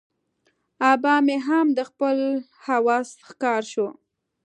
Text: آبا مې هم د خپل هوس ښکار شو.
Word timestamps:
آبا 0.91 1.13
مې 1.25 1.37
هم 1.47 1.67
د 1.77 1.79
خپل 1.89 2.17
هوس 2.65 3.09
ښکار 3.27 3.61
شو. 3.71 3.87